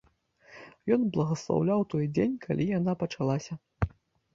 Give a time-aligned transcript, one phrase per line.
[0.95, 3.53] Ён благаслаўляў той дзень, калі яна пачалася.